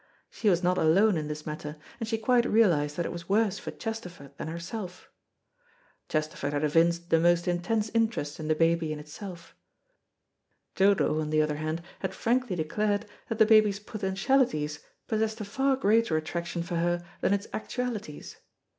[0.31, 3.59] She was not alone in this matter, and she quite realised that it was worse
[3.59, 5.11] for Chesterford than herself.
[6.09, 9.53] Chesterford had evinced the most intense interest in the baby in itself.
[10.73, 15.75] Dodo, on the other hand, had frankly declared that the baby's potentialities possessed a far
[15.75, 18.37] greater attraction, for her than its actualities.